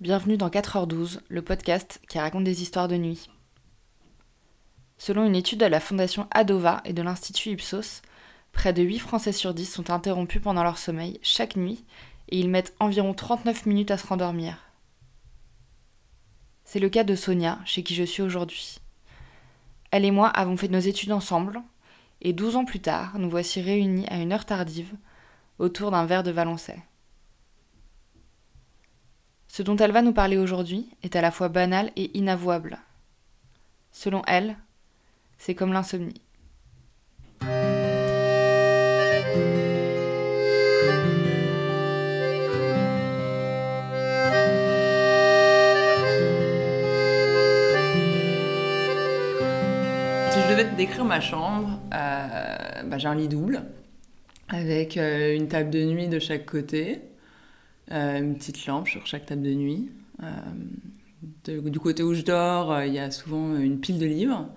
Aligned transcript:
Bienvenue 0.00 0.38
dans 0.38 0.48
4h12, 0.48 1.20
le 1.28 1.42
podcast 1.42 2.00
qui 2.08 2.18
raconte 2.18 2.44
des 2.44 2.62
histoires 2.62 2.88
de 2.88 2.96
nuit. 2.96 3.28
Selon 4.96 5.26
une 5.26 5.36
étude 5.36 5.60
de 5.60 5.66
la 5.66 5.78
fondation 5.78 6.26
Adova 6.30 6.80
et 6.86 6.94
de 6.94 7.02
l'Institut 7.02 7.50
Ipsos, 7.50 8.00
près 8.50 8.72
de 8.72 8.82
8 8.82 8.98
Français 8.98 9.32
sur 9.32 9.52
10 9.52 9.66
sont 9.66 9.90
interrompus 9.90 10.40
pendant 10.40 10.62
leur 10.62 10.78
sommeil 10.78 11.20
chaque 11.22 11.54
nuit 11.54 11.84
et 12.30 12.40
ils 12.40 12.48
mettent 12.48 12.74
environ 12.80 13.12
39 13.12 13.66
minutes 13.66 13.90
à 13.90 13.98
se 13.98 14.06
rendormir. 14.06 14.56
C'est 16.64 16.80
le 16.80 16.88
cas 16.88 17.04
de 17.04 17.14
Sonia, 17.14 17.58
chez 17.66 17.82
qui 17.82 17.94
je 17.94 18.04
suis 18.04 18.22
aujourd'hui. 18.22 18.78
Elle 19.90 20.06
et 20.06 20.10
moi 20.10 20.28
avons 20.28 20.56
fait 20.56 20.68
nos 20.68 20.78
études 20.78 21.12
ensemble, 21.12 21.60
et 22.22 22.32
12 22.32 22.56
ans 22.56 22.64
plus 22.64 22.80
tard, 22.80 23.18
nous 23.18 23.28
voici 23.28 23.60
réunis 23.60 24.06
à 24.08 24.16
une 24.16 24.32
heure 24.32 24.46
tardive 24.46 24.94
autour 25.58 25.90
d'un 25.90 26.06
verre 26.06 26.22
de 26.22 26.30
Valençay. 26.30 26.78
Ce 29.52 29.64
dont 29.64 29.76
elle 29.78 29.90
va 29.90 30.00
nous 30.00 30.12
parler 30.12 30.38
aujourd'hui 30.38 30.88
est 31.02 31.16
à 31.16 31.20
la 31.20 31.32
fois 31.32 31.48
banal 31.48 31.90
et 31.96 32.16
inavouable. 32.16 32.78
Selon 33.90 34.22
elle, 34.28 34.54
c'est 35.38 35.56
comme 35.56 35.72
l'insomnie. 35.72 36.22
Si 37.40 37.48
je 50.38 50.48
devais 50.48 50.64
te 50.64 50.76
décrire 50.76 51.04
ma 51.04 51.20
chambre, 51.20 51.80
euh, 51.92 52.82
bah, 52.84 52.98
j'ai 52.98 53.08
un 53.08 53.16
lit 53.16 53.26
double 53.26 53.64
avec 54.48 54.96
euh, 54.96 55.34
une 55.34 55.48
table 55.48 55.70
de 55.70 55.82
nuit 55.82 56.06
de 56.06 56.20
chaque 56.20 56.46
côté, 56.46 57.09
une 57.90 58.36
petite 58.36 58.66
lampe 58.66 58.88
sur 58.88 59.06
chaque 59.06 59.26
table 59.26 59.42
de 59.42 59.52
nuit. 59.52 59.90
Euh, 60.22 61.60
du 61.70 61.80
côté 61.80 62.02
où 62.02 62.14
je 62.14 62.22
dors, 62.22 62.72
euh, 62.72 62.86
il 62.86 62.94
y 62.94 62.98
a 62.98 63.10
souvent 63.10 63.56
une 63.56 63.80
pile 63.80 63.98
de 63.98 64.06
livres. 64.06 64.48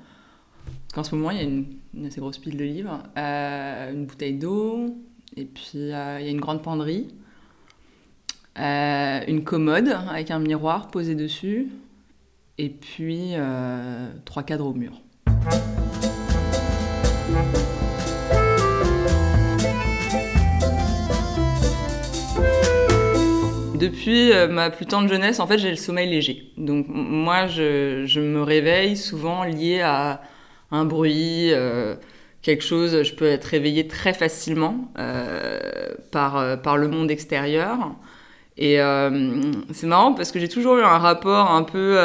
Parce 0.65 0.93
qu'en 0.93 1.03
ce 1.03 1.15
moment, 1.15 1.31
il 1.31 1.37
y 1.37 1.39
a 1.39 1.43
une, 1.43 2.05
assez 2.05 2.19
grosse 2.19 2.37
pile 2.37 2.57
de 2.57 2.63
livres. 2.63 3.03
Euh, 3.17 3.91
une 3.91 4.05
bouteille 4.05 4.37
d'eau. 4.37 4.95
Et 5.35 5.45
puis, 5.45 5.91
euh, 5.91 6.19
il 6.19 6.25
y 6.25 6.29
a 6.29 6.31
une 6.31 6.39
grande 6.39 6.61
penderie. 6.61 7.07
Euh, 8.59 9.21
une 9.27 9.43
commode 9.43 9.89
avec 10.09 10.31
un 10.31 10.39
miroir 10.39 10.87
posé 10.87 11.15
dessus. 11.15 11.69
Et 12.57 12.69
puis, 12.69 13.31
euh, 13.33 14.11
trois 14.25 14.43
cadres 14.43 14.67
au 14.67 14.73
mur. 14.73 15.01
Depuis 23.83 24.31
euh, 24.31 24.47
ma 24.47 24.69
plus 24.69 24.85
tendre 24.85 25.09
jeunesse, 25.09 25.41
en 25.41 25.47
fait, 25.47 25.57
j'ai 25.57 25.69
le 25.69 25.75
sommeil 25.75 26.09
léger. 26.09 26.53
Donc, 26.55 26.85
moi, 26.87 27.47
je, 27.47 28.19
me 28.21 28.41
réveille 28.41 28.95
souvent 28.95 29.43
lié 29.43 29.81
à 29.81 30.21
un 30.71 30.85
bruit, 30.85 31.51
euh, 31.51 31.95
quelque 32.41 32.63
chose. 32.63 33.03
Je 33.03 33.13
peux 33.13 33.25
être 33.25 33.43
réveillée 33.43 33.89
très 33.89 34.13
facilement 34.13 34.89
euh, 34.97 35.59
par, 36.11 36.61
par 36.61 36.77
le 36.77 36.87
monde 36.87 37.11
extérieur. 37.11 37.77
Et 38.55 38.77
c'est 39.71 39.87
marrant 39.87 40.13
parce 40.13 40.31
que 40.31 40.39
j'ai 40.39 40.47
toujours 40.47 40.77
eu 40.77 40.83
un 40.83 40.99
rapport 40.99 41.51
un 41.51 41.63
peu 41.63 41.97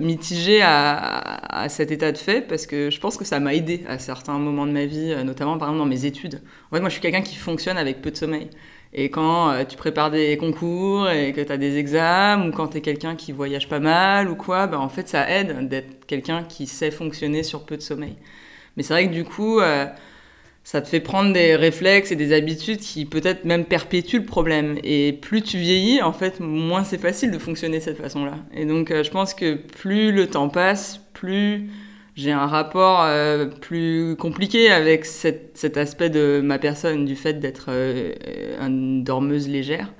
mitigé 0.00 0.62
à, 0.62 0.96
à 0.96 1.68
cet 1.68 1.90
état 1.90 2.12
de 2.12 2.16
fait 2.16 2.40
parce 2.40 2.66
que 2.66 2.88
je 2.88 2.98
pense 2.98 3.18
que 3.18 3.26
ça 3.26 3.40
m'a 3.40 3.54
aidé 3.54 3.84
à 3.86 3.98
certains 3.98 4.38
moments 4.38 4.66
de 4.66 4.72
ma 4.72 4.86
vie, 4.86 5.14
notamment 5.22 5.58
par 5.58 5.68
exemple 5.68 5.80
dans 5.80 5.90
mes 5.90 6.06
études. 6.06 6.40
En 6.70 6.74
fait, 6.74 6.80
moi, 6.80 6.88
je 6.88 6.94
suis 6.94 7.02
quelqu'un 7.02 7.20
qui 7.20 7.36
fonctionne 7.36 7.76
avec 7.76 8.00
peu 8.00 8.10
de 8.10 8.16
sommeil. 8.16 8.48
Et 8.92 9.10
quand 9.10 9.50
euh, 9.50 9.64
tu 9.64 9.76
prépares 9.76 10.10
des 10.10 10.36
concours 10.36 11.08
et 11.08 11.32
que 11.32 11.40
tu 11.40 11.52
as 11.52 11.56
des 11.56 11.78
examens, 11.78 12.48
ou 12.48 12.50
quand 12.50 12.68
tu 12.68 12.78
es 12.78 12.80
quelqu'un 12.80 13.14
qui 13.14 13.30
voyage 13.32 13.68
pas 13.68 13.78
mal 13.78 14.28
ou 14.28 14.34
quoi, 14.34 14.66
ben, 14.66 14.78
en 14.78 14.88
fait, 14.88 15.08
ça 15.08 15.30
aide 15.30 15.68
d'être 15.68 16.06
quelqu'un 16.06 16.42
qui 16.42 16.66
sait 16.66 16.90
fonctionner 16.90 17.42
sur 17.42 17.64
peu 17.64 17.76
de 17.76 17.82
sommeil. 17.82 18.16
Mais 18.76 18.82
c'est 18.82 18.94
vrai 18.94 19.08
que 19.08 19.12
du 19.12 19.24
coup, 19.24 19.60
euh, 19.60 19.86
ça 20.64 20.82
te 20.82 20.88
fait 20.88 21.00
prendre 21.00 21.32
des 21.32 21.54
réflexes 21.54 22.10
et 22.10 22.16
des 22.16 22.32
habitudes 22.32 22.80
qui 22.80 23.04
peut-être 23.04 23.44
même 23.44 23.64
perpétuent 23.64 24.18
le 24.18 24.24
problème. 24.24 24.78
Et 24.82 25.12
plus 25.12 25.42
tu 25.42 25.58
vieillis, 25.58 26.02
en 26.02 26.12
fait, 26.12 26.40
moins 26.40 26.82
c'est 26.82 26.98
facile 26.98 27.30
de 27.30 27.38
fonctionner 27.38 27.78
de 27.78 27.84
cette 27.84 27.98
façon-là. 27.98 28.34
Et 28.54 28.64
donc, 28.66 28.90
euh, 28.90 29.04
je 29.04 29.10
pense 29.10 29.34
que 29.34 29.54
plus 29.54 30.10
le 30.10 30.26
temps 30.26 30.48
passe, 30.48 31.00
plus 31.14 31.70
j'ai 32.16 32.32
un 32.32 32.46
rapport 32.46 33.02
euh, 33.02 33.46
plus 33.46 34.16
compliqué 34.16 34.70
avec 34.70 35.04
cet 35.04 35.76
aspect 35.76 36.10
de 36.10 36.40
ma 36.42 36.58
personne, 36.58 37.04
du 37.04 37.16
fait 37.16 37.34
d'être 37.34 37.66
euh, 37.68 38.12
une 38.60 39.04
dormeuse 39.04 39.48
légère. 39.48 39.92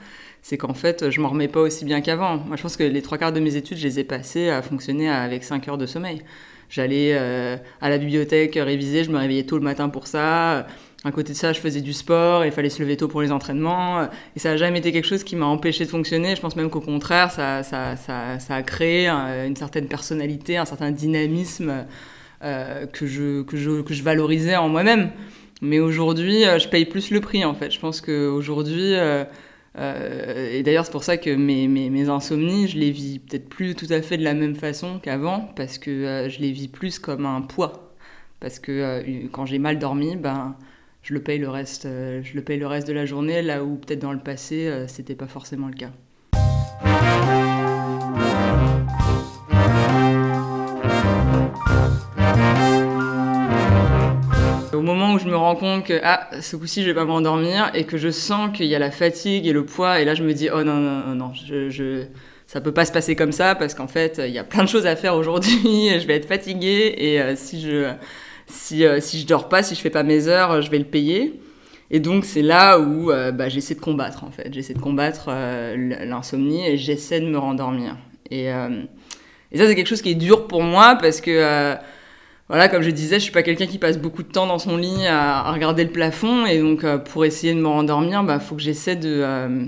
C'est 0.43 0.56
qu'en 0.56 0.75
fait, 0.75 1.10
je 1.10 1.21
m'en 1.21 1.28
remets 1.28 1.48
pas 1.48 1.60
aussi 1.60 1.84
bien 1.84 2.00
qu'avant. 2.00 2.38
Moi, 2.38 2.56
je 2.56 2.62
pense 2.62 2.76
que 2.76 2.82
les 2.82 3.03
trois 3.03 3.19
quarts 3.19 3.32
de 3.32 3.41
mes 3.41 3.56
études, 3.56 3.76
je 3.76 3.87
les 3.87 4.00
ai 4.00 4.04
passées 4.04 4.48
à 4.48 4.62
fonctionner 4.62 5.09
avec 5.09 5.44
5 5.44 5.69
heures 5.69 5.78
de 5.78 5.87
sommeil. 5.87 6.22
J'allais 6.71 7.10
euh, 7.15 7.56
à 7.81 7.91
la 7.91 7.98
bibliothèque 7.98 8.54
réviser, 8.54 9.04
je 9.04 9.10
me 9.10 9.19
réveillais 9.19 9.42
tôt 9.42 9.59
le 9.59 9.65
matin 9.65 9.88
pour 9.88 10.06
ça. 10.06 10.66
À 11.02 11.12
côté 11.12 11.32
de 11.32 11.38
ça, 11.38 11.54
je 11.54 11.60
faisais 11.60 11.80
du 11.80 11.94
sport, 11.94 12.44
il 12.44 12.52
fallait 12.52 12.68
se 12.68 12.82
lever 12.82 12.96
tôt 12.96 13.08
pour 13.08 13.22
les 13.22 13.32
entraînements. 13.32 14.06
Et 14.36 14.38
ça 14.38 14.50
n'a 14.50 14.56
jamais 14.58 14.80
été 14.80 14.92
quelque 14.92 15.06
chose 15.06 15.24
qui 15.24 15.34
m'a 15.34 15.46
empêché 15.46 15.84
de 15.84 15.90
fonctionner. 15.90 16.36
Je 16.36 16.42
pense 16.42 16.56
même 16.56 16.68
qu'au 16.68 16.82
contraire, 16.82 17.30
ça, 17.30 17.62
a 18.48 18.62
créé 18.62 19.06
un- 19.08 19.46
une 19.46 19.56
certaine 19.56 19.86
personnalité, 19.86 20.58
un 20.58 20.66
certain 20.66 20.90
dynamisme 20.90 21.86
euh, 22.42 22.86
que, 22.86 23.06
je, 23.06 24.02
valorisais 24.02 24.56
en 24.56 24.68
moi-même. 24.68 25.10
Mais 25.62 25.78
aujourd'hui, 25.78 26.44
euh, 26.44 26.58
je 26.58 26.68
paye 26.68 26.84
plus 26.84 27.10
le 27.10 27.20
prix, 27.20 27.44
en 27.44 27.54
fait. 27.54 27.70
Je 27.70 27.80
pense 27.80 28.00
qu'aujourd'hui... 28.00 28.94
Euh, 28.94 29.24
euh, 29.78 30.50
et 30.52 30.62
d'ailleurs, 30.62 30.84
c'est 30.84 30.92
pour 30.92 31.04
ça 31.04 31.16
que 31.16 31.30
mes, 31.30 32.08
insomnies, 32.08 32.68
je 32.68 32.78
les 32.78 32.90
vis 32.90 33.20
peut-être 33.20 33.48
plus 33.48 33.74
tout 33.74 33.86
à 33.90 34.02
fait 34.02 34.16
de 34.16 34.24
la 34.24 34.34
même 34.34 34.56
façon 34.56 34.98
qu'avant, 34.98 35.50
parce 35.56 35.78
que 35.78 35.90
euh, 35.90 36.28
je 36.28 36.40
les 36.40 36.50
vis 36.50 36.68
plus 36.68 36.98
comme 36.98 37.26
un 37.26 37.40
poids. 37.42 37.94
Parce 38.40 38.58
que 38.58 38.72
euh, 38.72 39.02
quand 39.32 39.46
j'ai 39.46 39.58
mal 39.58 39.78
dormi, 39.78 40.16
ben, 40.16 40.56
je 41.02 41.14
le 41.14 41.22
paye 41.22 41.38
le 41.38 41.48
reste, 41.48 41.86
euh, 41.86 42.20
je 42.22 42.34
le 42.34 42.42
paye 42.42 42.58
le 42.58 42.66
reste 42.66 42.86
de 42.86 42.92
la 42.92 43.06
journée, 43.06 43.42
là 43.42 43.64
où 43.64 43.76
peut-être 43.76 44.00
dans 44.00 44.12
le 44.12 44.18
passé, 44.18 44.66
euh, 44.66 44.86
c'était 44.86 45.14
pas 45.14 45.26
forcément 45.26 45.68
le 45.68 45.74
cas. 45.74 45.90
Au 54.72 54.82
moment 54.82 55.14
où 55.14 55.18
je 55.18 55.26
me 55.26 55.36
rends 55.36 55.56
compte 55.56 55.84
que 55.84 56.00
ah, 56.02 56.28
ce 56.40 56.56
coup-ci 56.56 56.82
je 56.82 56.88
vais 56.88 56.94
pas 56.94 57.04
m'endormir 57.04 57.70
et 57.74 57.84
que 57.84 57.98
je 57.98 58.10
sens 58.10 58.50
qu'il 58.56 58.66
y 58.66 58.74
a 58.74 58.78
la 58.78 58.90
fatigue 58.90 59.46
et 59.46 59.52
le 59.52 59.64
poids 59.64 60.00
et 60.00 60.04
là 60.04 60.14
je 60.14 60.22
me 60.22 60.32
dis 60.32 60.48
oh 60.52 60.64
non 60.64 60.76
non 60.76 61.14
non, 61.14 61.32
je 61.34 62.04
ça 62.46 62.60
peut 62.60 62.72
pas 62.72 62.84
se 62.84 62.92
passer 62.92 63.14
comme 63.14 63.30
ça 63.30 63.54
parce 63.54 63.74
qu'en 63.74 63.86
fait 63.86 64.20
il 64.24 64.32
y 64.32 64.38
a 64.38 64.44
plein 64.44 64.64
de 64.64 64.68
choses 64.68 64.86
à 64.86 64.96
faire 64.96 65.14
aujourd'hui 65.16 65.90
je 66.00 66.06
vais 66.06 66.16
être 66.16 66.26
fatiguée 66.26 66.94
et 66.96 67.20
euh, 67.20 67.36
si 67.36 67.60
je 67.60 67.92
si 68.50 68.84
euh, 68.84 69.00
si 69.00 69.20
je 69.20 69.26
dors 69.26 69.48
pas 69.48 69.62
si 69.62 69.74
je 69.74 69.80
fais 69.80 69.90
pas 69.90 70.02
mes 70.02 70.28
heures 70.28 70.62
je 70.62 70.70
vais 70.70 70.78
le 70.78 70.84
payer. 70.84 71.40
Et 71.92 71.98
donc 71.98 72.24
c'est 72.24 72.42
là 72.42 72.78
où 72.78 73.10
euh, 73.10 73.32
bah, 73.32 73.48
j'essaie 73.48 73.74
de 73.74 73.80
combattre 73.80 74.24
en 74.24 74.30
fait. 74.30 74.52
J'essaie 74.52 74.74
de 74.74 74.78
combattre 74.78 75.26
euh, 75.28 76.04
l'insomnie 76.04 76.64
et 76.66 76.76
j'essaie 76.76 77.20
de 77.20 77.26
me 77.26 77.38
rendormir. 77.38 77.96
Et 78.30 78.52
euh, 78.52 78.82
ça 79.54 79.66
c'est 79.66 79.74
quelque 79.74 79.88
chose 79.88 80.02
qui 80.02 80.10
est 80.10 80.14
dur 80.14 80.46
pour 80.46 80.62
moi 80.62 80.96
parce 81.00 81.20
que 81.20 81.30
euh, 81.30 81.74
voilà, 82.50 82.68
comme 82.68 82.82
je 82.82 82.90
disais, 82.90 83.20
je 83.20 83.22
suis 83.22 83.32
pas 83.32 83.44
quelqu'un 83.44 83.66
qui 83.66 83.78
passe 83.78 83.96
beaucoup 83.96 84.24
de 84.24 84.28
temps 84.28 84.48
dans 84.48 84.58
son 84.58 84.76
lit 84.76 85.06
à, 85.06 85.52
regarder 85.52 85.84
le 85.84 85.90
plafond, 85.90 86.46
et 86.46 86.58
donc 86.58 86.82
euh, 86.82 86.98
pour 86.98 87.24
essayer 87.24 87.54
de 87.54 87.60
me 87.60 87.68
rendormir, 87.68 88.24
bah 88.24 88.40
faut 88.40 88.56
que 88.56 88.60
j'essaie 88.60 88.96
de 88.96 89.22
euh, 89.22 89.66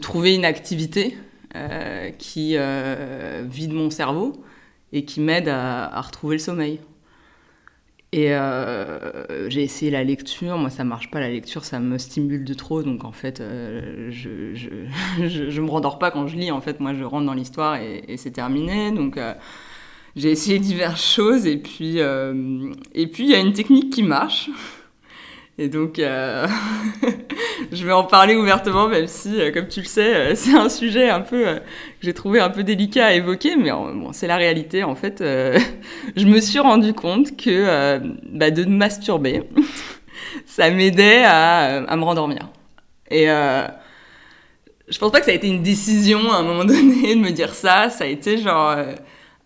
trouver 0.00 0.34
une 0.34 0.46
activité 0.46 1.14
euh, 1.54 2.08
qui 2.12 2.54
euh, 2.56 3.44
vide 3.46 3.74
mon 3.74 3.90
cerveau 3.90 4.42
et 4.94 5.04
qui 5.04 5.20
m'aide 5.20 5.50
à 5.50 6.00
retrouver 6.00 6.36
le 6.36 6.42
sommeil. 6.42 6.80
Et 8.14 8.34
euh, 8.34 9.48
j'ai 9.48 9.62
essayé 9.62 9.90
la 9.90 10.04
lecture, 10.04 10.58
moi 10.58 10.68
ça 10.68 10.84
marche 10.84 11.10
pas 11.10 11.18
la 11.18 11.30
lecture, 11.30 11.64
ça 11.64 11.80
me 11.80 11.96
stimule 11.96 12.44
de 12.44 12.52
trop, 12.52 12.82
donc 12.82 13.04
en 13.04 13.12
fait 13.12 13.40
euh, 13.40 14.10
je, 14.10 14.54
je, 14.54 15.48
je, 15.48 15.60
me 15.62 15.70
rendors 15.70 15.98
pas 15.98 16.10
quand 16.10 16.26
je 16.26 16.36
lis, 16.36 16.50
en 16.50 16.60
fait 16.60 16.78
moi 16.78 16.92
je 16.92 17.04
rentre 17.04 17.24
dans 17.24 17.32
l'histoire 17.32 17.76
et, 17.76 18.04
et 18.08 18.18
c'est 18.18 18.32
terminé, 18.32 18.92
donc 18.92 19.16
euh, 19.16 19.32
j'ai 20.14 20.30
essayé 20.30 20.58
diverses 20.58 21.02
choses. 21.02 21.46
Et 21.46 21.56
puis 21.56 22.00
euh, 22.00 22.72
et 22.94 23.06
puis 23.06 23.24
il 23.24 23.30
y 23.30 23.34
a 23.34 23.40
une 23.40 23.54
technique 23.54 23.90
qui 23.90 24.02
marche 24.02 24.50
et 25.58 25.68
donc 25.68 25.98
euh, 25.98 26.46
je 27.72 27.84
vais 27.84 27.92
en 27.92 28.04
parler 28.04 28.34
ouvertement 28.34 28.88
même 28.88 29.06
si 29.06 29.38
euh, 29.38 29.52
comme 29.52 29.68
tu 29.68 29.80
le 29.80 29.86
sais 29.86 30.14
euh, 30.14 30.32
c'est 30.34 30.54
un 30.54 30.68
sujet 30.68 31.10
un 31.10 31.20
peu 31.20 31.44
que 31.44 31.60
j'ai 32.00 32.14
trouvé 32.14 32.40
un 32.40 32.48
peu 32.48 32.62
délicat 32.62 33.06
à 33.06 33.12
évoquer 33.12 33.56
mais 33.56 33.70
bon 33.70 34.12
c'est 34.12 34.26
la 34.26 34.36
réalité 34.36 34.82
en 34.82 34.94
fait 34.94 35.22
je 36.16 36.26
me 36.26 36.40
suis 36.40 36.58
rendu 36.58 36.94
compte 36.94 37.36
que 37.36 38.00
bah, 38.30 38.50
de 38.50 38.64
me 38.64 38.76
masturber 38.76 39.42
ça 40.46 40.70
m'aidait 40.70 41.24
à, 41.24 41.82
à 41.84 41.96
me 41.96 42.04
rendormir. 42.04 42.48
Et 43.10 43.26
je 43.26 44.98
pense 44.98 45.12
pas 45.12 45.20
que 45.20 45.26
ça 45.26 45.32
a 45.32 45.34
été 45.34 45.48
une 45.48 45.62
décision 45.62 46.32
à 46.32 46.36
un 46.36 46.42
moment 46.42 46.64
donné 46.64 47.14
de 47.14 47.20
me 47.20 47.30
dire 47.30 47.54
ça. 47.54 47.90
Ça 47.90 48.04
a 48.04 48.06
été 48.06 48.38
genre 48.38 48.74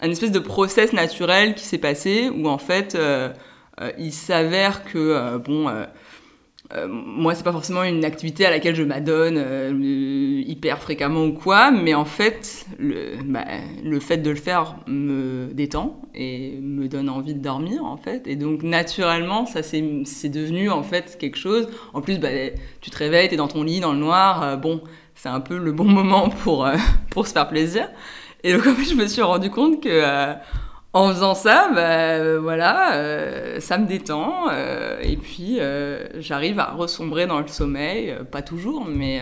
un 0.01 0.11
espèce 0.11 0.31
de 0.31 0.39
process 0.39 0.93
naturel 0.93 1.55
qui 1.55 1.65
s'est 1.65 1.79
passé 1.79 2.31
où 2.33 2.49
en 2.49 2.59
fait 2.59 2.97
il 3.99 4.13
s'avère 4.13 4.85
que 4.85 4.99
euh, 4.99 5.39
bon 5.39 5.69
euh, 5.69 5.85
euh, 6.75 6.89
moi 6.89 7.35
c'est 7.35 7.45
pas 7.45 7.53
forcément 7.53 7.85
une 7.85 8.05
activité 8.05 8.45
à 8.45 8.51
laquelle 8.51 8.75
je 8.75 8.83
m'adonne 8.83 9.37
euh, 9.39 10.43
hyper 10.47 10.81
fréquemment 10.81 11.25
ou 11.25 11.33
quoi, 11.33 11.71
mais 11.71 11.95
en 11.95 12.05
fait, 12.05 12.67
le, 12.79 13.17
bah, 13.25 13.45
le 13.85 14.01
fait 14.01 14.17
de 14.19 14.31
le 14.31 14.37
faire 14.37 14.77
me 14.87 15.49
détend 15.53 16.01
et 16.15 16.59
me 16.61 16.89
donne 16.89 17.09
envie 17.09 17.35
de 17.35 17.41
dormir, 17.41 17.85
en 17.85 17.97
fait. 17.97 18.27
Et 18.27 18.37
donc, 18.37 18.63
naturellement, 18.63 19.47
ça 19.47 19.63
c'est 19.63 20.29
devenu, 20.29 20.71
en 20.71 20.83
fait, 20.83 21.17
quelque 21.19 21.39
chose. 21.39 21.69
En 21.95 22.01
plus, 22.01 22.19
bah, 22.19 22.29
tu 22.81 22.91
te 22.91 22.97
réveilles, 22.97 23.29
tu 23.29 23.35
es 23.35 23.37
dans 23.37 23.49
ton 23.49 23.63
lit, 23.63 23.81
dans 23.81 23.93
le 23.93 23.99
noir. 23.99 24.43
Euh, 24.43 24.57
bon, 24.57 24.81
c'est 25.15 25.29
un 25.29 25.41
peu 25.41 25.59
le 25.59 25.73
bon 25.73 25.85
moment 25.89 26.29
pour, 26.29 26.67
euh, 26.67 26.77
pour 27.11 27.27
se 27.27 27.33
faire 27.33 27.49
plaisir. 27.49 27.89
Et 28.43 28.53
donc, 28.53 28.67
en 28.67 28.75
fait, 28.75 28.91
je 28.91 28.95
me 28.95 29.07
suis 29.07 29.23
rendu 29.23 29.51
compte 29.51 29.83
que 29.83 29.89
euh, 29.91 30.35
en 30.97 31.09
faisant 31.11 31.35
ça, 31.35 31.71
bah, 31.75 32.39
voilà, 32.39 33.61
ça 33.61 33.79
me 33.79 33.87
détend. 33.87 34.51
et 35.03 35.17
puis, 35.17 35.59
j'arrive 36.19 36.59
à 36.59 36.73
ressombrer 36.73 37.27
dans 37.27 37.41
le 37.41 37.49
sommeil. 37.49 38.15
pas 38.31 38.43
toujours, 38.43 38.87
mais 38.87 39.21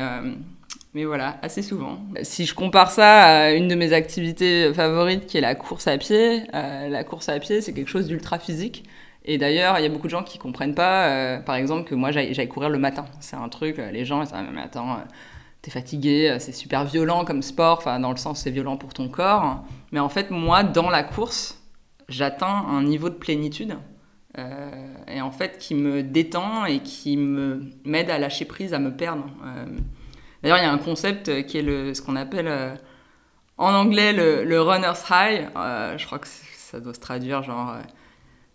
mais 0.94 1.04
voilà, 1.04 1.38
assez 1.42 1.62
souvent. 1.62 1.98
Si 2.22 2.46
je 2.46 2.54
compare 2.54 2.90
ça 2.90 3.24
à 3.24 3.50
une 3.50 3.66
de 3.66 3.74
mes 3.74 3.92
activités 3.92 4.72
favorites 4.72 5.26
qui 5.26 5.36
est 5.36 5.40
la 5.40 5.56
course 5.56 5.88
à 5.88 5.98
pied, 5.98 6.44
euh, 6.54 6.88
la 6.88 7.02
course 7.02 7.28
à 7.28 7.38
pied 7.40 7.60
c'est 7.60 7.72
quelque 7.74 7.90
chose 7.90 8.06
d'ultra 8.06 8.38
physique. 8.38 8.84
Et 9.24 9.36
d'ailleurs, 9.36 9.78
il 9.78 9.82
y 9.82 9.86
a 9.86 9.88
beaucoup 9.88 10.06
de 10.06 10.10
gens 10.10 10.22
qui 10.22 10.38
comprennent 10.38 10.74
pas, 10.74 11.08
euh, 11.08 11.40
par 11.40 11.56
exemple, 11.56 11.88
que 11.88 11.96
moi 11.96 12.12
j'aille 12.12 12.48
courir 12.48 12.68
le 12.70 12.78
matin. 12.78 13.06
C'est 13.20 13.36
un 13.36 13.48
truc, 13.48 13.78
euh, 13.78 13.90
les 13.90 14.04
gens 14.04 14.22
ils 14.22 14.26
disent 14.26 14.34
mais 14.52 14.62
attends, 14.62 14.98
t'es 15.62 15.72
fatigué, 15.72 16.36
c'est 16.38 16.52
super 16.52 16.84
violent 16.84 17.24
comme 17.24 17.42
sport, 17.42 17.78
enfin 17.78 17.98
dans 17.98 18.10
le 18.12 18.16
sens 18.16 18.42
c'est 18.42 18.50
violent 18.50 18.76
pour 18.76 18.94
ton 18.94 19.08
corps. 19.08 19.64
Mais 19.90 20.00
en 20.00 20.08
fait, 20.08 20.30
moi 20.30 20.62
dans 20.62 20.90
la 20.90 21.02
course, 21.02 21.60
j'atteins 22.08 22.46
un 22.68 22.82
niveau 22.82 23.08
de 23.08 23.14
plénitude. 23.14 23.76
et 24.36 25.20
en 25.20 25.30
fait, 25.30 25.58
qui 25.58 25.74
me 25.74 26.02
détend 26.02 26.64
et 26.64 26.80
qui 26.80 27.16
me 27.16 27.70
m'aide 27.84 28.10
à 28.10 28.18
lâcher 28.18 28.44
prise, 28.44 28.74
à 28.74 28.78
me 28.78 28.90
perdre. 28.90 29.26
D'ailleurs, 30.44 30.58
il 30.58 30.64
y 30.64 30.66
a 30.66 30.72
un 30.72 30.78
concept 30.78 31.30
euh, 31.30 31.40
qui 31.40 31.56
est 31.56 31.62
le, 31.62 31.94
ce 31.94 32.02
qu'on 32.02 32.16
appelle 32.16 32.48
euh, 32.48 32.74
en 33.56 33.72
anglais 33.72 34.12
le, 34.12 34.60
runner's 34.60 35.02
high. 35.08 35.48
Euh, 35.56 35.96
je 35.96 36.04
crois 36.04 36.18
que 36.18 36.28
ça 36.28 36.80
doit 36.80 36.92
se 36.92 37.00
traduire 37.00 37.42
genre 37.42 37.78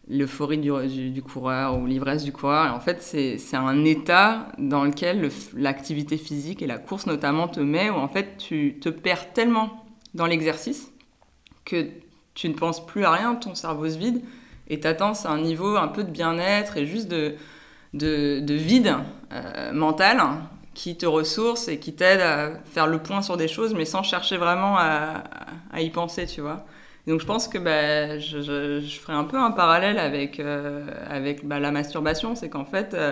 l'euphorie 0.07 0.59
du, 0.59 1.09
du, 1.09 1.23
coureur 1.23 1.79
ou 1.79 1.87
l'ivresse 1.87 2.23
du 2.23 2.31
coureur. 2.31 2.75
En 2.75 2.79
fait, 2.79 3.01
c'est 3.01 3.55
un 3.55 3.83
état 3.85 4.49
dans 4.59 4.83
lequel 4.83 5.31
l'activité 5.55 6.17
physique 6.17 6.61
et 6.61 6.67
la 6.67 6.77
course 6.77 7.07
notamment 7.07 7.47
te 7.47 7.59
met, 7.59 7.89
où 7.89 7.95
en 7.95 8.07
fait 8.07 8.37
tu 8.37 8.77
te 8.79 8.89
perds 8.89 9.33
tellement 9.33 9.83
dans 10.13 10.27
l'exercice 10.27 10.91
que 11.65 11.87
tu 12.33 12.49
ne 12.49 12.53
penses 12.53 12.85
plus 12.85 13.05
à 13.05 13.11
rien, 13.11 13.35
ton 13.35 13.55
cerveau 13.55 13.89
se 13.89 13.97
vide 13.97 14.21
et 14.67 14.79
t'attends 14.79 15.13
à 15.25 15.29
un 15.29 15.41
niveau 15.41 15.77
un 15.77 15.87
peu 15.87 16.03
de 16.03 16.11
bien-être 16.11 16.77
et 16.77 16.85
juste 16.85 17.07
de, 17.07 17.35
de, 17.93 18.39
de 18.39 18.53
vide 18.53 18.95
mental 19.73 20.21
qui 20.79 20.95
te 20.95 21.05
ressource 21.05 21.67
et 21.67 21.77
qui 21.77 21.93
t'aide 21.93 22.21
à 22.21 22.51
faire 22.63 22.87
le 22.87 22.99
point 22.99 23.21
sur 23.21 23.35
des 23.35 23.49
choses, 23.49 23.73
mais 23.73 23.83
sans 23.83 24.01
chercher 24.01 24.37
vraiment 24.37 24.77
à, 24.77 25.23
y 25.77 25.89
penser, 25.89 26.25
tu 26.25 26.39
vois. 26.39 26.65
donc 27.05 27.19
je 27.19 27.25
pense 27.25 27.49
que 27.49 27.57
bah, 27.57 28.17
je, 28.17 28.41
je, 28.41 28.99
ferai 28.99 29.11
un 29.11 29.25
peu 29.25 29.37
un 29.37 29.51
parallèle 29.51 29.99
avec, 29.99 30.39
euh, 30.39 30.87
avec 31.09 31.45
bah, 31.45 31.59
la 31.59 31.71
masturbation, 31.71 32.33
c'est 32.35 32.49
qu'en 32.49 32.63
fait, 32.63 32.93
euh, 32.93 33.11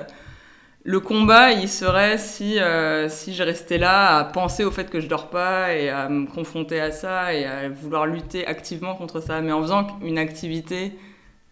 le 0.88 1.02
combat, 1.02 1.52
il 1.52 1.68
serait 1.68 2.18
si, 2.18 2.60
euh, 2.60 3.10
si 3.10 3.34
je 3.34 3.44
restais 3.44 3.78
là 3.78 4.20
à 4.20 4.24
penser 4.24 4.64
au 4.64 4.72
fait 4.72 4.90
que 4.90 5.02
je 5.02 5.08
dors 5.08 5.30
pas 5.30 5.74
et 5.76 5.90
à 5.90 6.08
me 6.08 6.26
confronter 6.28 6.80
à 6.80 6.92
ça 6.92 7.34
et 7.34 7.44
à 7.44 7.68
vouloir 7.68 8.06
lutter 8.06 8.48
activement 8.48 8.96
contre 8.96 9.20
ça, 9.20 9.42
mais 9.42 9.52
en 9.52 9.62
faisant 9.62 9.86
une 10.02 10.18
activité 10.18 10.94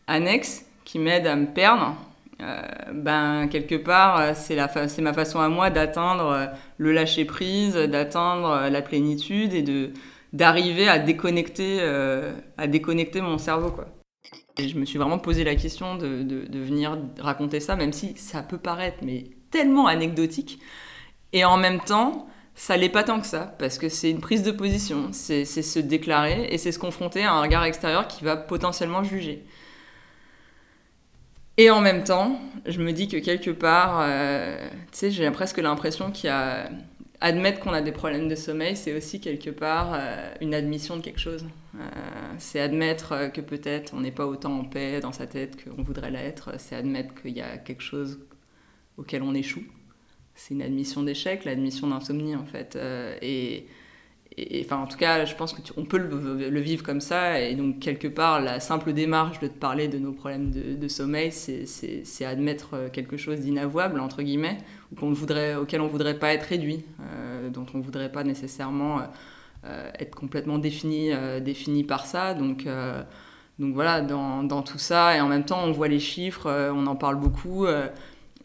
annexe 0.07 0.65
qui 0.85 0.99
m'aide 0.99 1.27
à 1.27 1.35
me 1.35 1.47
perdre, 1.47 1.97
euh, 2.41 2.61
ben 2.93 3.49
quelque 3.49 3.75
part 3.75 4.19
euh, 4.21 4.31
c'est 4.35 4.55
la 4.55 4.71
ma 4.99 5.11
façon 5.11 5.41
à 5.41 5.49
moi 5.49 5.69
d'atteindre 5.69 6.51
le 6.77 6.93
lâcher 6.93 7.25
prise, 7.25 7.75
d'atteindre 7.75 8.69
la 8.69 8.81
plénitude 8.81 9.53
et 9.53 9.63
de 9.63 9.91
d'arriver 10.31 10.87
à 10.87 10.97
déconnecter 10.97 11.81
à 12.57 12.67
déconnecter 12.67 13.19
mon 13.19 13.37
cerveau 13.37 13.71
quoi. 13.71 13.87
Et 14.57 14.69
je 14.69 14.77
me 14.77 14.85
suis 14.85 14.97
vraiment 14.97 15.19
posé 15.19 15.43
la 15.43 15.55
question 15.55 15.95
de, 15.95 16.23
de, 16.23 16.59
venir 16.59 16.97
raconter 17.19 17.59
ça, 17.59 17.75
même 17.75 17.91
si 17.91 18.15
ça 18.15 18.41
peut 18.41 18.57
paraître 18.57 18.97
mais 19.01 19.25
tellement 19.51 19.87
anecdotique. 19.87 20.59
Et 21.33 21.43
en 21.43 21.57
même 21.57 21.81
temps, 21.81 22.27
ça 22.55 22.77
l'est 22.77 22.89
pas 22.89 23.03
tant 23.03 23.19
que 23.19 23.27
ça, 23.27 23.53
parce 23.59 23.77
que 23.77 23.89
c'est 23.89 24.09
une 24.09 24.21
prise 24.21 24.43
de 24.43 24.51
position, 24.51 25.09
c'est 25.11 25.45
se 25.45 25.79
déclarer 25.79 26.47
et 26.49 26.57
c'est 26.57 26.71
se 26.71 26.79
confronter 26.79 27.23
à 27.23 27.33
un 27.33 27.41
regard 27.41 27.65
extérieur 27.65 28.07
qui 28.07 28.23
va 28.23 28.37
potentiellement 28.37 29.03
juger. 29.03 29.45
Et 31.57 31.69
en 31.69 31.81
même 31.81 32.03
temps, 32.03 32.39
je 32.65 32.81
me 32.81 32.91
dis 32.91 33.07
que 33.07 33.17
quelque 33.17 33.51
part, 33.51 33.99
euh, 34.01 34.67
tu 34.91 34.97
sais, 34.97 35.11
j'ai 35.11 35.29
presque 35.31 35.57
l'impression 35.57 36.11
qu'il 36.11 36.27
y 36.27 36.29
a 36.29 36.69
admettre 37.21 37.59
qu'on 37.59 37.73
a 37.73 37.81
des 37.81 37.91
problèmes 37.91 38.27
de 38.27 38.35
sommeil, 38.35 38.75
c'est 38.75 38.95
aussi 38.95 39.19
quelque 39.19 39.49
part 39.49 39.93
euh, 39.93 40.33
une 40.41 40.53
admission 40.53 40.97
de 40.97 41.01
quelque 41.01 41.19
chose. 41.19 41.45
Euh, 41.75 41.79
c'est 42.37 42.59
admettre 42.59 43.31
que 43.33 43.41
peut-être 43.41 43.93
on 43.93 44.01
n'est 44.01 44.11
pas 44.11 44.25
autant 44.25 44.59
en 44.59 44.65
paix 44.65 44.99
dans 44.99 45.11
sa 45.11 45.27
tête 45.27 45.63
qu'on 45.63 45.83
voudrait 45.83 46.11
l'être. 46.11 46.51
C'est 46.57 46.75
admettre 46.75 47.13
qu'il 47.21 47.35
y 47.35 47.41
a 47.41 47.57
quelque 47.57 47.83
chose 47.83 48.19
auquel 48.97 49.23
on 49.23 49.33
échoue. 49.33 49.63
C'est 50.35 50.53
une 50.53 50.61
admission 50.61 51.03
d'échec, 51.03 51.45
l'admission 51.45 51.87
d'insomnie 51.87 52.35
en 52.35 52.45
fait. 52.45 52.77
Enfin, 54.61 54.77
en 54.77 54.87
tout 54.87 54.97
cas, 54.97 55.25
je 55.25 55.35
pense 55.35 55.53
que 55.53 55.61
on 55.77 55.85
peut 55.85 55.97
le, 55.97 56.59
vivre 56.59 56.83
comme 56.83 57.01
ça. 57.01 57.39
Et 57.39 57.55
donc, 57.55 57.79
quelque 57.79 58.07
part, 58.07 58.41
la 58.41 58.59
simple 58.59 58.93
démarche 58.93 59.39
de 59.39 59.47
te 59.47 59.57
parler 59.57 59.87
de 59.87 59.97
nos 59.97 60.11
problèmes 60.11 60.51
de, 60.51 60.87
sommeil, 60.87 61.31
c'est 61.31 62.25
admettre 62.25 62.73
euh, 62.73 62.89
quelque 62.89 63.17
chose 63.17 63.39
d'inavouable, 63.39 63.99
entre 63.99 64.21
guillemets, 64.23 64.57
ou 65.01 65.13
voudrait, 65.13 65.55
auquel 65.55 65.81
on 65.81 65.85
ne 65.85 65.89
voudrait 65.89 66.19
pas 66.19 66.33
être 66.33 66.43
réduit, 66.43 66.83
euh, 67.01 67.49
dont 67.49 67.65
on 67.73 67.77
ne 67.77 67.83
voudrait 67.83 68.11
pas 68.11 68.23
nécessairement 68.23 69.01
euh, 69.65 69.89
être 69.99 70.15
complètement 70.15 70.57
défini, 70.57 71.11
défini 71.41 71.83
par 71.83 72.05
ça. 72.05 72.33
Donc, 72.33 72.67
voilà, 73.57 74.01
dans, 74.01 74.61
tout 74.63 74.77
ça, 74.77 75.15
et 75.15 75.21
en 75.21 75.29
même 75.29 75.45
temps, 75.45 75.63
on 75.63 75.71
voit 75.71 75.87
les 75.87 75.99
chiffres, 75.99 76.71
on 76.73 76.87
en 76.87 76.95
parle 76.97 77.15
beaucoup. 77.15 77.65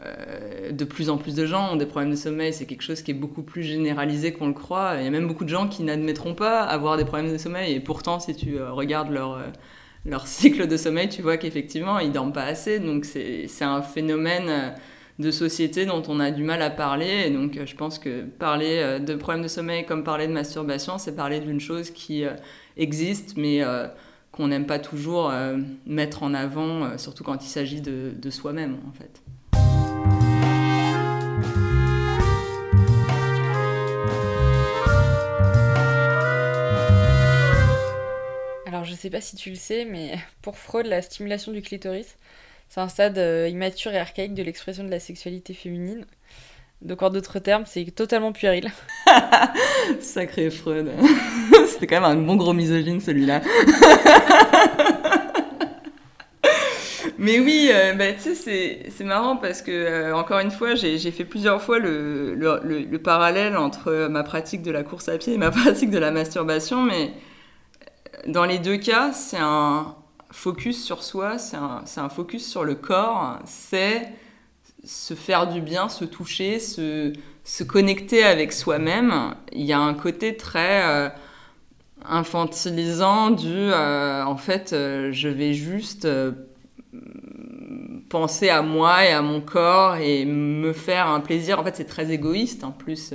Euh, 0.06 0.72
de 0.72 0.84
plus 0.84 1.10
en 1.10 1.18
plus 1.18 1.34
de 1.34 1.44
gens 1.44 1.72
ont 1.72 1.76
des 1.76 1.84
problèmes 1.84 2.10
de 2.10 2.16
sommeil, 2.16 2.54
c'est 2.54 2.64
quelque 2.64 2.82
chose 2.82 3.02
qui 3.02 3.10
est 3.10 3.14
beaucoup 3.14 3.42
plus 3.42 3.62
généralisé 3.62 4.32
qu'on 4.32 4.48
le 4.48 4.54
croit. 4.54 4.94
Il 4.98 5.04
y 5.04 5.06
a 5.06 5.10
même 5.10 5.26
beaucoup 5.26 5.44
de 5.44 5.50
gens 5.50 5.68
qui 5.68 5.82
n'admettront 5.82 6.34
pas 6.34 6.62
avoir 6.62 6.96
des 6.96 7.04
problèmes 7.04 7.32
de 7.32 7.38
sommeil, 7.38 7.74
et 7.74 7.80
pourtant, 7.80 8.18
si 8.18 8.34
tu 8.34 8.58
euh, 8.58 8.72
regardes 8.72 9.10
leur, 9.10 9.34
euh, 9.34 9.46
leur 10.06 10.26
cycle 10.26 10.66
de 10.66 10.76
sommeil, 10.76 11.08
tu 11.08 11.22
vois 11.22 11.36
qu'effectivement, 11.36 11.98
ils 11.98 12.12
dorment 12.12 12.32
pas 12.32 12.44
assez. 12.44 12.78
Donc, 12.78 13.04
c'est 13.04 13.46
un 13.60 13.82
phénomène 13.82 14.74
de 15.18 15.30
société 15.30 15.84
dont 15.84 16.02
on 16.08 16.18
a 16.18 16.30
du 16.30 16.44
mal 16.44 16.62
à 16.62 16.70
parler. 16.70 17.24
Et 17.26 17.30
donc, 17.30 17.58
je 17.62 17.76
pense 17.76 17.98
que 17.98 18.22
parler 18.22 18.98
de 19.00 19.14
problèmes 19.16 19.42
de 19.42 19.48
sommeil 19.48 19.84
comme 19.84 20.02
parler 20.02 20.26
de 20.26 20.32
masturbation, 20.32 20.96
c'est 20.96 21.14
parler 21.14 21.40
d'une 21.40 21.60
chose 21.60 21.90
qui 21.90 22.24
existe, 22.78 23.36
mais 23.36 23.62
qu'on 24.32 24.48
n'aime 24.48 24.66
pas 24.66 24.78
toujours 24.78 25.30
mettre 25.84 26.22
en 26.22 26.32
avant, 26.32 26.96
surtout 26.96 27.22
quand 27.22 27.44
il 27.44 27.48
s'agit 27.48 27.82
de, 27.82 28.12
de 28.16 28.30
soi-même, 28.30 28.78
en 28.88 28.92
fait. 28.92 29.22
Je 38.90 38.96
sais 38.96 39.10
pas 39.10 39.20
si 39.20 39.36
tu 39.36 39.50
le 39.50 39.56
sais, 39.56 39.84
mais 39.84 40.18
pour 40.42 40.58
Freud, 40.58 40.86
la 40.86 41.00
stimulation 41.02 41.52
du 41.52 41.62
clitoris, 41.62 42.16
c'est 42.68 42.80
un 42.80 42.88
stade 42.88 43.18
euh, 43.18 43.48
immature 43.48 43.92
et 43.92 43.98
archaïque 43.98 44.34
de 44.34 44.42
l'expression 44.42 44.84
de 44.84 44.90
la 44.90 45.00
sexualité 45.00 45.54
féminine. 45.54 46.04
Donc 46.82 47.02
en 47.02 47.10
d'autres 47.10 47.38
termes, 47.38 47.64
c'est 47.66 47.84
totalement 47.94 48.32
puéril. 48.32 48.70
Sacré 50.00 50.50
Freud. 50.50 50.90
C'était 51.68 51.86
quand 51.86 52.00
même 52.00 52.10
un 52.10 52.16
bon 52.16 52.36
gros 52.36 52.54
misogyne 52.54 53.00
celui-là. 53.00 53.42
Mais 57.18 57.38
oui, 57.38 57.68
euh, 57.70 57.92
bah, 57.92 58.12
tu 58.14 58.34
sais, 58.34 58.86
c'est 58.88 59.04
marrant 59.04 59.36
parce 59.36 59.60
que, 59.60 59.70
euh, 59.70 60.16
encore 60.16 60.38
une 60.38 60.50
fois, 60.50 60.74
j'ai 60.74 60.98
fait 61.10 61.26
plusieurs 61.26 61.60
fois 61.60 61.78
le, 61.78 62.34
le, 62.34 62.60
le, 62.62 62.98
parallèle 62.98 63.58
entre 63.58 64.08
ma 64.08 64.22
pratique 64.22 64.62
de 64.62 64.70
la 64.70 64.82
course 64.82 65.10
à 65.10 65.18
pied 65.18 65.34
et 65.34 65.36
ma 65.36 65.50
pratique 65.50 65.90
de 65.90 65.98
la 65.98 66.12
masturbation, 66.12 66.82
mais 66.82 67.12
dans 68.26 68.44
les 68.44 68.58
deux 68.58 68.76
cas, 68.76 69.12
c'est 69.12 69.38
un 69.38 69.94
focus 70.30 70.82
sur 70.84 71.02
soi, 71.02 71.38
c'est 71.38 71.56
un, 71.56 72.08
focus 72.08 72.48
sur 72.48 72.64
le 72.64 72.74
corps, 72.74 73.38
c'est 73.44 74.08
se 74.84 75.14
faire 75.14 75.48
du 75.48 75.60
bien, 75.60 75.88
se 75.88 76.04
toucher, 76.04 76.58
se, 76.58 77.12
se 77.44 77.64
connecter 77.64 78.24
avec 78.24 78.52
soi-même. 78.52 79.34
Il 79.52 79.64
y 79.64 79.72
a 79.72 79.80
un 79.80 79.94
côté 79.94 80.36
très 80.36 80.84
euh, 80.84 81.08
infantilisant 82.04 83.30
du 83.30 83.48
euh, 83.48 84.24
en 84.24 84.36
fait, 84.36 84.72
euh, 84.72 85.10
je 85.12 85.28
vais 85.28 85.52
juste 85.52 86.08
penser 88.08 88.48
à 88.48 88.62
moi 88.62 89.04
et 89.04 89.12
à 89.12 89.22
mon 89.22 89.40
corps 89.40 89.96
et 89.96 90.24
me 90.24 90.72
faire 90.72 91.08
un 91.08 91.20
plaisir. 91.20 91.60
En 91.60 91.64
fait, 91.64 91.76
c'est 91.76 91.84
très 91.84 92.10
égoïste 92.10 92.64
en 92.64 92.72
plus. 92.72 93.12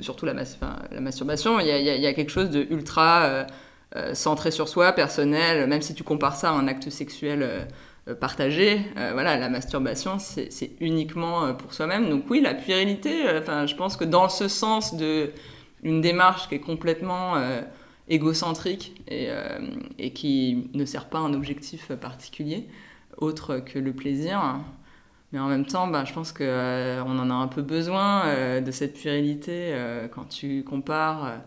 surtout 0.00 0.26
la, 0.26 0.34
la 0.34 1.00
masturbation, 1.00 1.60
il 1.60 1.66
y, 1.66 1.70
a, 1.70 1.78
il 1.78 2.02
y, 2.02 2.06
a, 2.06 2.12
quelque 2.12 2.30
chose 2.30 2.50
de 2.50 2.66
ultra 2.70 3.46
euh, 3.96 4.14
centré 4.14 4.50
sur 4.50 4.68
soi, 4.68 4.92
personnel, 4.92 5.66
même 5.66 5.80
si 5.80 5.94
tu 5.94 6.02
compares 6.02 6.36
ça 6.36 6.50
à 6.50 6.52
un 6.52 6.68
acte 6.68 6.90
sexuel 6.90 7.42
euh, 7.42 7.64
euh, 8.08 8.14
partagé, 8.14 8.80
voilà, 8.94 9.36
la 9.36 9.48
masturbation, 9.48 10.18
c'est 10.18 10.70
uniquement 10.80 11.54
pour 11.54 11.74
soi-même. 11.74 12.08
Donc 12.08 12.24
oui, 12.30 12.40
la 12.40 12.54
puérilité, 12.54 13.24
je 13.46 13.74
pense 13.74 13.96
que 13.96 14.04
dans 14.04 14.28
ce 14.28 14.46
sens 14.46 14.94
de 14.94 15.32
une 15.82 16.00
démarche 16.00 16.48
qui 16.48 16.54
est 16.54 16.60
complètement 16.60 17.34
égocentrique 18.08 19.02
et, 19.08 19.28
et, 19.98 20.12
qui 20.12 20.70
ne 20.74 20.84
sert 20.84 21.06
pas 21.08 21.18
un 21.18 21.34
objectif 21.34 21.90
particulier, 21.94 22.68
autre 23.18 23.58
que 23.58 23.80
le 23.80 23.92
plaisir. 23.92 24.60
Mais 25.32 25.40
en 25.40 25.48
même 25.48 25.66
temps, 25.66 25.88
bah, 25.88 26.04
je 26.04 26.12
pense 26.12 26.30
qu'on 26.32 26.44
on 26.44 27.18
en 27.18 27.30
a 27.30 27.34
un 27.34 27.48
peu 27.48 27.62
besoin 27.62 28.60
de 28.60 28.70
cette 28.70 28.94
puérilité 28.94 29.74
quand 30.14 30.28
tu 30.28 30.62
compares. 30.62 31.40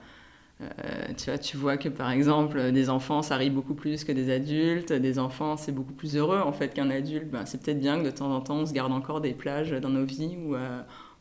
Tu, 1.17 1.29
vois, 1.29 1.37
tu 1.37 1.57
vois 1.57 1.77
que 1.77 1.89
par 1.89 2.11
exemple, 2.11 2.71
des 2.71 2.89
enfants, 2.89 3.21
ça 3.21 3.37
rit 3.37 3.49
beaucoup 3.49 3.75
plus 3.75 4.03
que 4.03 4.11
des 4.11 4.29
adultes. 4.29 4.91
Des 4.93 5.19
enfants, 5.19 5.57
c'est 5.57 5.71
beaucoup 5.71 5.93
plus 5.93 6.15
heureux 6.17 6.39
en 6.39 6.51
fait 6.51 6.73
qu'un 6.73 6.89
adulte. 6.89 7.29
Bah, 7.29 7.45
c'est 7.45 7.61
peut-être 7.61 7.79
bien 7.79 7.99
que 7.99 8.05
de 8.05 8.11
temps 8.11 8.33
en 8.33 8.41
temps, 8.41 8.57
on 8.57 8.65
se 8.65 8.73
garde 8.73 8.91
encore 8.91 9.21
des 9.21 9.33
plages 9.33 9.71
dans 9.71 9.89
nos 9.89 10.05
vies 10.05 10.37
où 10.45 10.55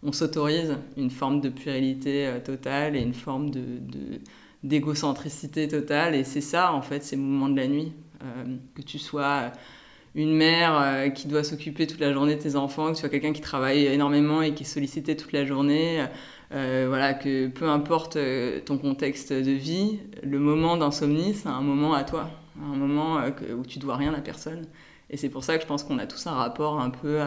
on 0.03 0.13
s'autorise 0.13 0.77
une 0.97 1.11
forme 1.11 1.41
de 1.41 1.49
puérilité 1.49 2.31
totale 2.45 2.97
et 2.97 3.01
une 3.01 3.15
forme 3.15 3.51
de, 3.51 3.63
d'égocentricité 4.63 5.69
totale. 5.69 6.15
Et 6.15 6.25
c'est 6.25 6.41
ça, 6.41 6.73
en 6.73 6.83
fait, 6.83 7.05
ces 7.05 7.17
moments 7.17 7.49
de 7.49 7.57
la 7.57 7.69
nuit. 7.69 7.93
que 8.75 8.83
tu 8.83 8.99
sois 8.99 9.53
une 10.15 10.35
mère 10.35 10.79
euh, 10.81 11.09
qui 11.11 11.29
doit 11.29 11.45
s'occuper 11.45 11.87
toute 11.87 12.01
la 12.01 12.13
journée 12.13 12.35
de 12.37 12.41
tes 12.41 12.57
enfants, 12.57 12.89
que 12.89 12.95
tu 12.95 13.01
sois 13.01 13.09
quelqu'un 13.09 13.33
qui 13.33 13.41
travaille 13.41 13.87
énormément 13.87 14.43
et 14.43 14.53
qui 14.53 14.65
est 14.65 14.67
sollicité 14.67 15.17
toute 15.17 15.33
la 15.33 15.45
journée, 15.45 16.05
euh, 16.53 16.87
voilà, 16.89 17.15
que 17.15 17.49
peu 17.49 17.69
importe 17.69 18.17
euh, 18.17 18.61
ton 18.61 18.79
contexte 18.79 19.33
de 19.33 19.51
vie, 19.51 20.01
le 20.23 20.39
moment 20.39 20.77
d'insomnie, 20.77 21.35
c'est 21.35 21.49
un 21.49 21.61
moment 21.61 21.95
à 21.95 22.05
toi, 22.05 22.31
un 22.61 22.77
moment 22.77 23.21
où 23.57 23.67
tu 23.67 23.79
dois 23.79 23.97
rien 23.97 24.15
à 24.15 24.21
personne. 24.21 24.67
Et 25.11 25.17
c'est 25.17 25.29
pour 25.29 25.45
ça 25.45 25.57
que 25.57 25.63
je 25.63 25.67
pense 25.67 25.85
qu'on 25.85 25.99
a 25.99 26.07
tous 26.07 26.27
un 26.27 26.33
rapport 26.33 26.81
un 26.81 26.91
peu 26.91 27.21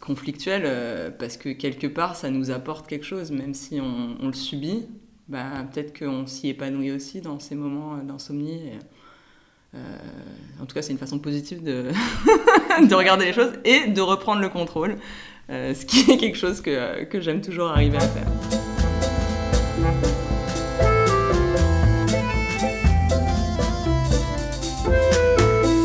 conflictuel, 0.00 1.14
parce 1.18 1.36
que 1.36 1.50
quelque 1.50 1.86
part, 1.86 2.16
ça 2.16 2.30
nous 2.30 2.50
apporte 2.50 2.86
quelque 2.86 3.04
chose, 3.04 3.30
même 3.30 3.52
si 3.52 3.80
on, 3.80 4.26
le 4.26 4.32
subit, 4.32 4.86
bah, 5.28 5.66
peut-être 5.70 5.98
qu'on 5.98 6.26
s'y 6.26 6.48
épanouit 6.48 6.92
aussi 6.92 7.20
dans 7.20 7.38
ces 7.40 7.54
moments 7.54 7.98
d'insomnie. 7.98 8.70
Euh, 9.74 9.78
en 10.60 10.66
tout 10.66 10.74
cas, 10.74 10.82
c'est 10.82 10.92
une 10.92 10.98
façon 10.98 11.18
positive 11.18 11.62
de, 11.62 11.90
regarder 12.94 13.24
les 13.24 13.32
choses 13.32 13.52
et 13.64 13.88
de 13.88 14.00
reprendre 14.00 14.40
le 14.40 14.48
contrôle, 14.48 14.98
euh, 15.50 15.74
ce 15.74 15.84
qui 15.86 16.10
est 16.10 16.16
quelque 16.16 16.36
chose 16.36 16.60
que, 16.60 17.04
que 17.04 17.20
j'aime 17.20 17.40
toujours 17.40 17.68
arriver 17.68 17.96
à 17.96 18.00
faire. 18.00 18.26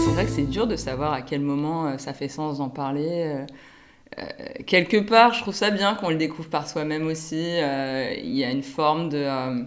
C'est 0.04 0.14
vrai 0.14 0.26
que 0.26 0.32
c'est 0.32 0.50
dur 0.50 0.68
de 0.68 0.76
savoir 0.76 1.14
à 1.14 1.22
quel 1.22 1.42
moment 1.42 1.88
euh, 1.88 1.98
ça 1.98 2.14
fait 2.14 2.28
sens 2.28 2.60
d'en 2.60 2.70
parler. 2.70 3.46
quelque 4.66 4.98
part, 4.98 5.34
je 5.34 5.42
trouve 5.42 5.54
ça 5.54 5.70
bien 5.70 5.96
qu'on 5.96 6.10
le 6.10 6.16
découvre 6.16 6.50
par 6.50 6.68
soi-même 6.68 7.06
aussi. 7.08 7.58
Il 7.58 8.36
y 8.36 8.44
a 8.44 8.50
une 8.50 8.64
forme 8.64 9.10
de 9.10 9.66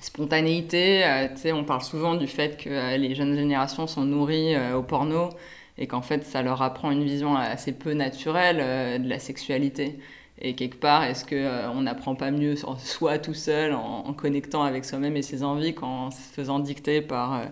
spontanéité. 0.00 1.04
Euh, 1.04 1.28
on 1.52 1.64
parle 1.64 1.82
souvent 1.82 2.14
du 2.14 2.26
fait 2.26 2.56
que 2.56 2.70
euh, 2.70 2.96
les 2.96 3.14
jeunes 3.14 3.34
générations 3.34 3.86
sont 3.86 4.04
nourries 4.04 4.54
euh, 4.54 4.76
au 4.76 4.82
porno 4.82 5.30
et 5.78 5.86
qu'en 5.86 6.02
fait, 6.02 6.24
ça 6.24 6.42
leur 6.42 6.62
apprend 6.62 6.90
une 6.90 7.04
vision 7.04 7.36
assez 7.36 7.72
peu 7.72 7.92
naturelle 7.92 9.02
de 9.02 9.08
la 9.08 9.18
sexualité. 9.18 9.98
Et 10.40 10.54
quelque 10.54 10.76
part, 10.78 11.04
est-ce 11.04 11.24
qu'on 11.24 11.80
n'apprend 11.82 12.14
pas 12.14 12.30
mieux 12.30 12.54
soi 12.78 13.18
tout 13.18 13.34
seul 13.34 13.74
en, 13.74 14.12
connectant 14.14 14.64
avec 14.64 14.84
soi-même 14.84 15.16
et 15.16 15.22
ses 15.22 15.42
envies 15.42 15.74
qu'en 15.74 16.10
se 16.10 16.20
faisant 16.20 16.58
dicter 16.58 17.00
par 17.00 17.42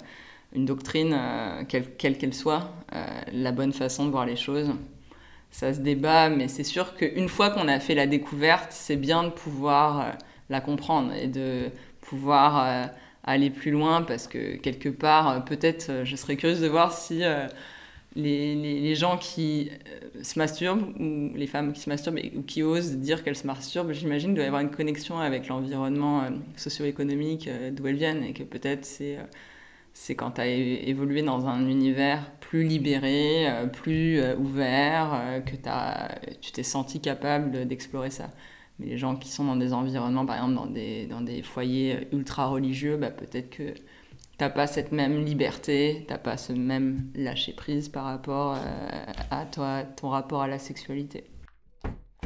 une 0.54 0.64
doctrine, 0.64 1.18
quelle 1.68 2.16
qu'elle 2.18 2.34
soit, 2.34 2.72
la 3.32 3.52
bonne 3.52 3.72
façon 3.72 4.06
de 4.06 4.10
voir 4.10 4.26
les 4.26 4.36
choses? 4.36 4.72
Ça 5.50 5.72
se 5.72 5.80
débat, 5.80 6.30
mais 6.30 6.48
c'est 6.48 6.64
sûr 6.64 6.96
qu'une 6.96 7.28
fois 7.28 7.50
qu'on 7.50 7.68
a 7.68 7.78
fait 7.78 7.94
la 7.94 8.06
découverte, 8.06 8.72
c'est 8.72 8.96
bien 8.96 9.22
de 9.22 9.28
pouvoir 9.28 10.16
la 10.50 10.60
comprendre 10.60 11.12
et 11.12 11.26
de 11.26 11.70
pouvoir 12.00 12.64
euh, 12.64 12.86
aller 13.24 13.50
plus 13.50 13.70
loin 13.70 14.02
parce 14.02 14.26
que 14.26 14.56
quelque 14.56 14.88
part, 14.88 15.28
euh, 15.28 15.40
peut-être, 15.40 15.90
euh, 15.90 16.04
je 16.04 16.16
serais 16.16 16.36
curieuse 16.36 16.60
de 16.60 16.68
voir 16.68 16.92
si 16.92 17.22
les, 18.16 18.54
les, 18.54 18.94
gens 18.94 19.18
qui 19.18 19.70
se 20.22 20.38
masturbent 20.38 20.94
ou 21.00 21.34
les 21.34 21.46
femmes 21.46 21.72
qui 21.72 21.80
se 21.80 21.88
masturbent 21.88 22.20
ou 22.36 22.42
qui 22.42 22.62
osent 22.62 22.96
dire 22.96 23.24
qu'elles 23.24 23.36
se 23.36 23.46
masturbent, 23.46 23.92
j'imagine 23.92 24.34
doit 24.34 24.44
y 24.44 24.46
avoir 24.46 24.62
une 24.62 24.70
connexion 24.70 25.18
avec 25.18 25.48
l'environnement 25.48 26.22
socio-économique 26.56 27.48
d'où 27.72 27.86
elles 27.86 27.96
viennent 27.96 28.22
et 28.22 28.32
que 28.32 28.42
peut-être 28.44 28.84
c'est 28.84 29.18
c'est 29.96 30.16
quand 30.16 30.32
tu 30.32 30.40
as 30.40 30.46
évolué 30.48 31.22
dans 31.22 31.46
un 31.46 31.68
univers 31.68 32.32
plus 32.40 32.64
libéré, 32.64 33.46
plus 33.72 34.20
ouvert, 34.38 35.42
que 35.46 35.54
tu 36.40 36.52
t'es 36.52 36.62
senti 36.64 37.00
capable 37.00 37.66
d'explorer 37.66 38.10
ça. 38.10 38.30
Mais 38.78 38.86
les 38.86 38.98
gens 38.98 39.16
qui 39.16 39.28
sont 39.28 39.44
dans 39.44 39.56
des 39.56 39.72
environnements, 39.72 40.26
par 40.26 40.36
exemple 40.36 40.54
dans 40.54 40.66
des, 40.66 41.06
dans 41.06 41.20
des 41.20 41.42
foyers 41.42 42.08
ultra 42.12 42.46
religieux, 42.46 42.96
bah, 42.96 43.10
peut-être 43.10 43.50
que 43.50 43.74
t'as 44.38 44.50
pas 44.50 44.66
cette 44.66 44.92
même 44.92 45.24
liberté, 45.24 46.04
t'as 46.08 46.18
pas 46.18 46.36
ce 46.36 46.52
même 46.52 47.10
lâcher 47.14 47.52
prise 47.52 47.88
par 47.88 48.04
rapport 48.04 48.54
euh, 48.54 49.12
à 49.30 49.44
toi, 49.46 49.82
ton 49.82 50.08
rapport 50.08 50.42
à 50.42 50.48
la 50.48 50.58
sexualité. 50.58 51.24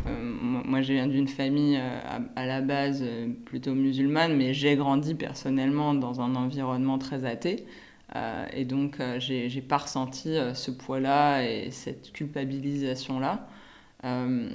Euh, 0.07 0.23
moi, 0.23 0.81
je 0.81 0.93
viens 0.93 1.07
d'une 1.07 1.29
famille 1.29 1.77
euh, 1.77 2.19
à, 2.35 2.47
la 2.47 2.61
base 2.61 3.05
plutôt 3.45 3.75
musulmane, 3.75 4.37
mais 4.37 4.55
j'ai 4.55 4.77
grandi 4.77 5.15
personnellement 5.15 5.95
dans 5.95 6.21
un 6.21 6.35
environnement 6.35 6.99
très 6.99 7.25
athée. 7.25 7.67
et 8.53 8.65
donc, 8.65 8.99
j'ai 9.19 9.61
pas 9.61 9.79
ressenti 9.79 10.37
ce 10.55 10.71
poids-là 10.71 11.43
et 11.43 11.71
cette 11.71 12.13
culpabilisation-là. 12.13 13.49
Euh, 14.05 14.49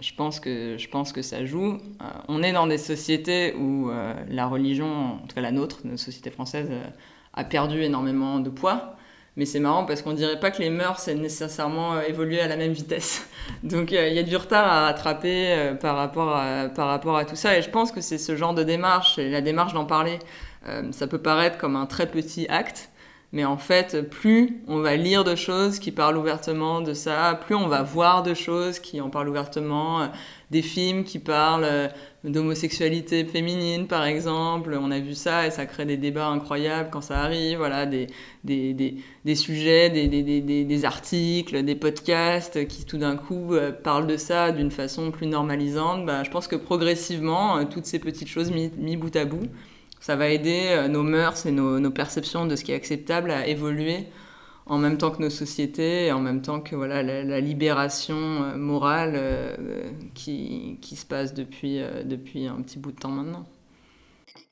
je, 0.00 0.12
pense 0.14 0.38
que, 0.40 0.76
je 0.78 0.88
pense 0.88 1.12
que 1.12 1.22
ça 1.22 1.44
joue. 1.44 1.74
Euh, 1.74 2.04
on 2.28 2.42
est 2.42 2.52
dans 2.52 2.66
des 2.66 2.78
sociétés 2.78 3.54
où 3.54 3.90
euh, 3.90 4.14
la 4.28 4.46
religion, 4.46 5.14
en 5.14 5.26
tout 5.26 5.34
cas 5.34 5.40
la 5.40 5.52
nôtre, 5.52 5.80
notre 5.84 6.00
société 6.00 6.30
française, 6.30 6.70
a 7.34 7.44
perdu 7.44 7.82
énormément 7.82 8.40
de 8.40 8.50
poids. 8.50 8.94
Mais 9.36 9.44
c'est 9.44 9.60
marrant 9.60 9.84
parce 9.84 10.02
qu'on 10.02 10.14
dirait 10.14 10.40
pas 10.40 10.50
que 10.50 10.60
les 10.60 10.70
mœurs 10.70 11.06
aient 11.06 11.14
nécessairement 11.14 12.00
évolué 12.00 12.40
à 12.40 12.48
la 12.48 12.56
même 12.56 12.72
vitesse. 12.72 13.28
Donc 13.62 13.92
il 13.92 14.12
y 14.12 14.18
a 14.18 14.22
du 14.24 14.36
retard 14.36 14.66
à 14.66 14.86
rattraper 14.86 15.74
par, 15.80 15.94
rapport 15.96 16.34
à, 16.34 16.68
par 16.68 16.88
rapport 16.88 17.16
à 17.16 17.24
tout 17.24 17.36
ça. 17.36 17.56
Et 17.56 17.62
je 17.62 17.70
pense 17.70 17.92
que 17.92 18.00
c'est 18.00 18.18
ce 18.18 18.34
genre 18.34 18.52
de 18.52 18.64
démarche, 18.64 19.18
la 19.18 19.40
démarche 19.40 19.74
d'en 19.74 19.84
parler, 19.84 20.18
ça 20.90 21.06
peut 21.06 21.18
paraître 21.18 21.56
comme 21.56 21.76
un 21.76 21.86
très 21.86 22.10
petit 22.10 22.48
acte. 22.48 22.90
Mais 23.32 23.44
en 23.44 23.58
fait, 23.58 24.08
plus 24.08 24.62
on 24.68 24.78
va 24.78 24.96
lire 24.96 25.22
de 25.22 25.34
choses 25.34 25.78
qui 25.78 25.92
parlent 25.92 26.16
ouvertement 26.16 26.80
de 26.80 26.94
ça, 26.94 27.38
plus 27.44 27.54
on 27.54 27.68
va 27.68 27.82
voir 27.82 28.22
de 28.22 28.32
choses 28.32 28.78
qui 28.78 29.02
en 29.02 29.10
parlent 29.10 29.28
ouvertement, 29.28 30.00
euh, 30.00 30.06
des 30.50 30.62
films 30.62 31.04
qui 31.04 31.18
parlent 31.18 31.64
euh, 31.64 31.88
d'homosexualité 32.24 33.26
féminine, 33.26 33.86
par 33.86 34.04
exemple. 34.04 34.78
On 34.80 34.90
a 34.90 34.98
vu 34.98 35.14
ça 35.14 35.46
et 35.46 35.50
ça 35.50 35.66
crée 35.66 35.84
des 35.84 35.98
débats 35.98 36.28
incroyables 36.28 36.88
quand 36.90 37.02
ça 37.02 37.18
arrive. 37.18 37.58
Voilà, 37.58 37.84
des, 37.84 38.06
des, 38.44 38.72
des, 38.72 38.96
des 39.26 39.34
sujets, 39.34 39.90
des, 39.90 40.84
articles, 40.86 41.62
des 41.64 41.74
podcasts 41.74 42.66
qui 42.66 42.86
tout 42.86 42.96
d'un 42.96 43.16
coup 43.16 43.52
euh, 43.52 43.72
parlent 43.72 44.06
de 44.06 44.16
ça 44.16 44.52
d'une 44.52 44.70
façon 44.70 45.10
plus 45.10 45.26
normalisante. 45.26 46.06
Bah, 46.06 46.24
je 46.24 46.30
pense 46.30 46.48
que 46.48 46.56
progressivement, 46.56 47.62
toutes 47.66 47.84
ces 47.84 47.98
petites 47.98 48.28
choses 48.28 48.50
mises 48.50 48.72
mis 48.78 48.96
bout 48.96 49.14
à 49.16 49.26
bout, 49.26 49.48
ça 50.00 50.16
va 50.16 50.28
aider 50.28 50.68
euh, 50.70 50.88
nos 50.88 51.02
mœurs 51.02 51.46
et 51.46 51.50
nos, 51.50 51.90
perceptions 51.90 52.46
de 52.46 52.56
ce 52.56 52.64
qui 52.64 52.72
est 52.72 52.76
acceptable 52.76 53.30
à 53.30 53.46
évoluer 53.46 54.06
en 54.66 54.78
même 54.78 54.98
temps 54.98 55.10
que 55.10 55.22
nos 55.22 55.30
sociétés 55.30 56.06
et 56.06 56.12
en 56.12 56.20
même 56.20 56.42
temps 56.42 56.60
que 56.60 56.76
voilà, 56.76 57.02
la, 57.02 57.40
libération 57.40 58.16
euh, 58.16 58.56
morale 58.56 59.14
euh, 59.16 59.90
qui, 60.14 60.78
qui, 60.82 60.96
se 60.96 61.06
passe 61.06 61.32
depuis, 61.34 61.80
depuis 62.04 62.46
un 62.46 62.60
petit 62.62 62.78
bout 62.78 62.92
de 62.92 62.98
temps 62.98 63.10
maintenant. 63.10 63.46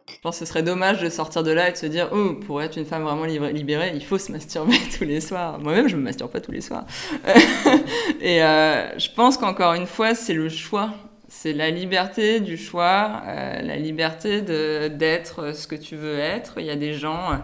Je 0.09 0.21
pense 0.23 0.39
que 0.39 0.47
ce 0.47 0.51
serait 0.51 0.63
dommage 0.63 1.03
de 1.03 1.09
sortir 1.11 1.43
de 1.43 1.51
là 1.51 1.69
et 1.69 1.73
de 1.73 1.77
se 1.77 1.87
dire 1.87 2.09
Oh, 2.13 2.35
pour 2.47 2.63
être 2.63 2.79
une 2.79 2.87
femme 2.87 3.03
vraiment 3.03 3.25
libérée, 3.25 3.93
il 3.95 4.05
faut 4.05 4.19
se 4.19 4.31
masturber 4.31 4.77
tous 4.99 5.05
les 5.05 5.21
soirs. 5.21 5.59
Moi-même, 5.59 5.89
je 5.89 5.97
me 5.97 6.03
masturbe 6.03 6.31
pas 6.31 6.41
tous 6.41 6.53
les 6.53 6.61
soirs. 6.61 6.87
et 8.21 8.39
je 8.39 9.15
pense 9.15 9.37
qu'encore 9.37 9.75
une 9.75 9.87
fois, 9.87 10.15
c'est 10.15 10.35
le 10.35 10.49
choix 10.49 10.95
c'est 11.29 11.53
la 11.53 11.71
liberté 11.71 12.41
du 12.41 12.57
choix, 12.57 13.23
euh, 13.27 13.61
la 13.63 13.77
liberté 13.77 14.43
d'être 14.43 15.55
ce 15.55 15.67
que 15.67 15.75
tu 15.75 15.97
veux 15.97 16.19
être. 16.19 16.55
Il 16.59 16.67
y 16.67 16.71
a 16.71 16.77
des 16.77 16.95
gens 16.95 17.33
euh, 17.33 17.37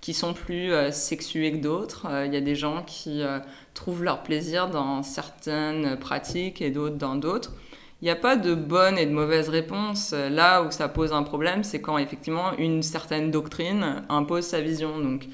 qui 0.00 0.12
sont 0.12 0.34
plus 0.34 0.72
euh, 0.72 0.90
sexués 0.90 1.52
que 1.52 1.56
d'autres. 1.56 2.06
il 2.26 2.32
y 2.32 2.36
a 2.36 2.40
des 2.40 2.54
gens 2.54 2.82
qui 2.82 3.22
trouvent 3.74 4.02
leur 4.02 4.22
plaisir 4.22 4.68
dans 4.68 5.02
certaines 5.02 5.96
pratiques 5.96 6.60
et 6.62 6.70
d'autres 6.70 6.96
dans 6.96 7.16
d'autres. 7.16 7.52
Il 8.02 8.06
n'y 8.06 8.10
a 8.10 8.16
pas 8.16 8.36
de 8.36 8.54
bonne 8.54 8.96
et 8.96 9.04
de 9.04 9.12
mauvaise 9.12 9.50
réponse. 9.50 10.12
Là 10.12 10.62
où 10.62 10.70
ça 10.70 10.88
pose 10.88 11.12
un 11.12 11.22
problème, 11.22 11.64
c'est 11.64 11.82
quand 11.82 11.98
effectivement 11.98 12.56
une 12.56 12.82
certaine 12.82 13.30
doctrine 13.30 14.04
impose 14.08 14.44
sa 14.44 14.62
vision. 14.62 14.98
Donc, 14.98 15.26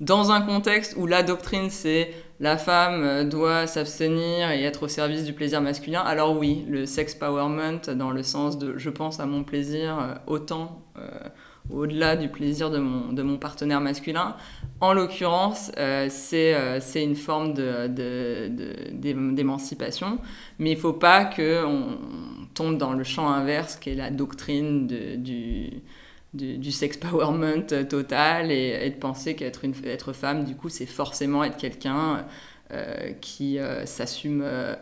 dans 0.00 0.32
un 0.32 0.40
contexte 0.40 0.94
où 0.96 1.06
la 1.06 1.22
doctrine 1.22 1.70
c'est 1.70 2.12
la 2.40 2.56
femme 2.56 3.04
euh, 3.04 3.24
doit 3.24 3.66
s'abstenir 3.66 4.50
et 4.50 4.62
être 4.62 4.84
au 4.84 4.88
service 4.88 5.24
du 5.24 5.32
plaisir 5.32 5.60
masculin, 5.60 6.00
alors 6.00 6.36
oui, 6.36 6.64
le 6.68 6.84
sex 6.84 7.14
powerment 7.14 7.80
dans 7.94 8.10
le 8.10 8.24
sens 8.24 8.58
de 8.58 8.76
je 8.76 8.90
pense 8.90 9.20
à 9.20 9.26
mon 9.26 9.44
plaisir 9.44 9.98
euh, 9.98 10.14
autant 10.26 10.82
euh, 10.98 11.08
au-delà 11.70 12.16
du 12.16 12.28
plaisir 12.28 12.70
de 12.70 12.78
mon, 12.78 13.12
de 13.12 13.22
mon 13.22 13.38
partenaire 13.38 13.80
masculin. 13.80 14.34
En 14.80 14.92
l'occurrence, 14.92 15.70
c'est 16.10 17.02
une 17.02 17.14
forme 17.14 17.54
d'émancipation, 17.54 20.10
de, 20.10 20.18
mais 20.58 20.72
il 20.72 20.76
ne 20.76 20.80
faut 20.80 20.92
pas 20.92 21.24
que 21.24 21.64
tombe 22.52 22.76
dans 22.76 22.92
le 22.92 23.02
champ 23.02 23.30
inverse 23.30 23.76
qui 23.76 23.88
est 23.90 23.94
la 23.94 24.10
doctrine 24.10 24.86
du, 24.86 25.70
du, 26.34 26.72
sex 26.72 26.96
powerment 26.96 27.66
total 27.88 28.50
et, 28.50 28.90
de 28.90 28.96
penser 28.96 29.34
qu'être 29.36 29.64
une 29.64 29.74
être 29.84 30.12
femme, 30.12 30.44
du 30.44 30.56
coup, 30.56 30.68
c'est 30.68 30.86
forcément 30.86 31.44
être 31.44 31.56
quelqu'un 31.56 32.26
euh, 32.72 33.12
qui 33.20 33.58
euh, 33.58 33.86
s'assume 33.86 34.42
euh, 34.42 34.74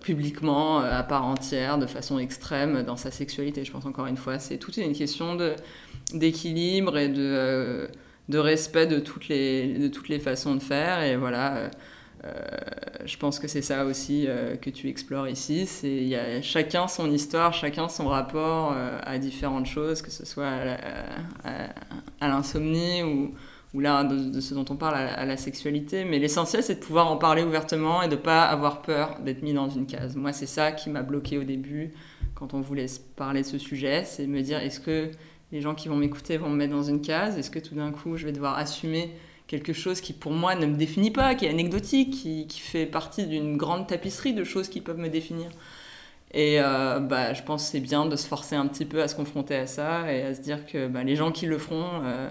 publiquement 0.00 0.80
à 0.80 1.02
part 1.02 1.24
entière, 1.24 1.78
de 1.78 1.86
façon 1.86 2.18
extrême 2.18 2.82
dans 2.82 2.96
sa 2.96 3.10
sexualité. 3.10 3.64
Je 3.64 3.72
pense 3.72 3.86
encore 3.86 4.06
une 4.06 4.18
fois, 4.18 4.38
c'est 4.38 4.58
toute 4.58 4.76
une 4.76 4.92
question 4.92 5.36
d'équilibre 6.12 6.98
et 6.98 7.08
de, 7.08 7.88
de 8.28 8.38
respect 8.38 8.86
de 8.86 8.98
toutes, 8.98 9.28
les, 9.28 9.78
de 9.78 9.88
toutes 9.88 10.10
les 10.10 10.18
façons 10.18 10.54
de 10.54 10.62
faire. 10.62 11.02
Et 11.02 11.16
voilà. 11.16 11.70
Je 13.04 13.16
pense 13.16 13.38
que 13.38 13.48
c'est 13.48 13.62
ça 13.62 13.84
aussi 13.84 14.28
que 14.60 14.70
tu 14.70 14.88
explores 14.88 15.28
ici. 15.28 15.68
Il 15.82 16.06
y 16.06 16.16
a 16.16 16.40
chacun 16.40 16.88
son 16.88 17.10
histoire, 17.10 17.52
chacun 17.52 17.88
son 17.88 18.08
rapport 18.08 18.74
à 19.02 19.18
différentes 19.18 19.66
choses, 19.66 20.02
que 20.02 20.10
ce 20.10 20.24
soit 20.24 20.50
à 21.44 22.28
l'insomnie 22.28 23.02
ou, 23.02 23.34
ou 23.74 23.80
là 23.80 24.04
de, 24.04 24.40
ce 24.40 24.54
dont 24.54 24.64
on 24.68 24.76
parle 24.76 24.96
à, 24.96 25.24
la 25.24 25.36
sexualité. 25.36 26.04
Mais 26.04 26.18
l'essentiel, 26.18 26.62
c'est 26.62 26.76
de 26.76 26.80
pouvoir 26.80 27.10
en 27.10 27.16
parler 27.16 27.42
ouvertement 27.42 28.02
et 28.02 28.08
de 28.08 28.16
pas 28.16 28.44
avoir 28.44 28.82
peur 28.82 29.18
d'être 29.24 29.42
mis 29.42 29.54
dans 29.54 29.68
une 29.68 29.86
case. 29.86 30.16
Moi, 30.16 30.32
c'est 30.32 30.46
ça 30.46 30.72
qui 30.72 30.90
m'a 30.90 31.02
bloqué 31.02 31.38
au 31.38 31.44
début 31.44 31.92
quand 32.34 32.54
on 32.54 32.60
voulait 32.60 32.86
parler 33.16 33.42
de 33.42 33.46
ce 33.46 33.58
sujet, 33.58 34.04
c'est 34.04 34.26
me 34.26 34.42
dire 34.42 34.58
est-ce 34.58 34.80
que 34.80 35.10
les 35.52 35.60
gens 35.60 35.74
qui 35.74 35.88
vont 35.88 35.96
m'écouter 35.96 36.38
vont 36.38 36.48
me 36.48 36.56
mettre 36.56 36.72
dans 36.72 36.82
une 36.82 37.00
case? 37.00 37.38
Est-ce 37.38 37.50
que 37.50 37.58
tout 37.58 37.74
d'un 37.74 37.92
coup, 37.92 38.16
je 38.16 38.24
vais 38.24 38.32
devoir 38.32 38.58
assumer 38.58 39.12
quelque 39.52 39.74
chose 39.74 40.00
qui 40.00 40.14
pour 40.14 40.32
moi 40.32 40.54
ne 40.54 40.64
me 40.64 40.76
définit 40.76 41.10
pas, 41.10 41.34
qui 41.34 41.44
est 41.44 41.50
anecdotique, 41.50 42.10
qui, 42.10 42.58
fait 42.58 42.86
partie 42.86 43.26
d'une 43.26 43.58
grande 43.58 43.86
tapisserie 43.86 44.32
de 44.32 44.44
choses 44.44 44.68
qui 44.68 44.80
peuvent 44.80 44.98
me 44.98 45.10
définir 45.10 45.50
et 46.32 46.58
euh, 46.58 47.00
bah, 47.00 47.34
je 47.34 47.42
pense 47.42 47.64
que 47.64 47.72
c'est 47.72 47.80
bien 47.80 48.06
de 48.06 48.16
se 48.16 48.26
forcer 48.26 48.56
un 48.56 48.66
petit 48.66 48.86
peu 48.86 49.02
à 49.02 49.08
se 49.08 49.14
confronter 49.14 49.54
à 49.56 49.66
ça 49.66 50.10
et 50.10 50.22
à 50.22 50.34
se 50.34 50.40
dire 50.40 50.64
que 50.64 50.88
bah, 50.88 51.04
les 51.04 51.16
gens 51.16 51.30
qui 51.30 51.44
le 51.44 51.58
feront, 51.58 52.00
euh, 52.02 52.30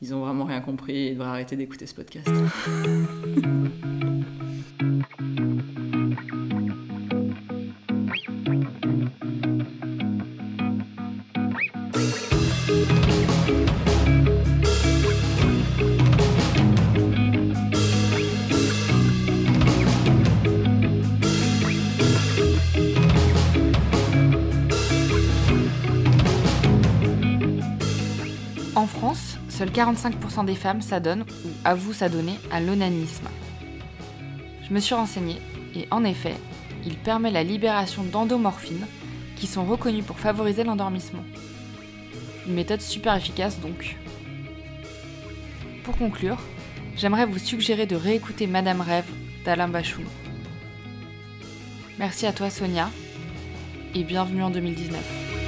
ils 0.00 0.14
ont 0.14 0.20
vraiment 0.20 0.44
rien 0.44 0.60
compris 0.60 1.08
et 1.08 1.14
devraient 1.14 1.30
arrêter 1.30 1.56
d'écouter 1.56 1.86
ce 1.86 1.94
podcast. 1.96 2.30
seuls 29.54 29.70
45% 29.70 30.44
des 30.44 30.56
femmes 30.56 30.82
s'adonnent 30.82 31.24
ou 31.44 31.48
avouent 31.64 31.92
s'adonner 31.92 32.34
à 32.50 32.60
l'onanisme. 32.60 33.28
Je 34.68 34.74
me 34.74 34.80
suis 34.80 34.96
renseignée 34.96 35.40
et 35.76 35.86
en 35.92 36.02
effet, 36.02 36.34
il 36.84 36.96
permet 36.96 37.30
la 37.30 37.44
libération 37.44 38.02
d'endomorphines 38.02 38.86
qui 39.36 39.46
sont 39.46 39.64
reconnues 39.64 40.02
pour 40.02 40.18
favoriser 40.18 40.64
l'endormissement. 40.64 41.24
Une 42.48 42.54
méthode 42.54 42.80
super 42.80 43.14
efficace 43.14 43.60
donc. 43.60 43.96
Pour 45.84 45.96
conclure, 45.96 46.38
j'aimerais 46.96 47.26
vous 47.26 47.38
suggérer 47.38 47.86
de 47.86 47.96
réécouter 47.96 48.48
Madame 48.48 48.80
Rêve 48.80 49.10
d'Alain 49.44 49.68
Bachou. 49.68 50.02
Merci 52.00 52.26
à 52.26 52.32
toi 52.32 52.50
Sonia 52.50 52.90
et 53.94 54.02
bienvenue 54.02 54.42
en 54.42 54.50
2019. 54.50 55.43